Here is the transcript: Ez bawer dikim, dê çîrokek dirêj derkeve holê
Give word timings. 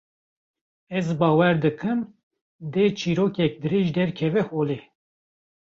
Ez 0.97 1.07
bawer 1.19 1.55
dikim, 1.63 1.99
dê 2.73 2.85
çîrokek 2.99 3.53
dirêj 3.61 3.87
derkeve 3.95 4.41
holê 4.49 4.79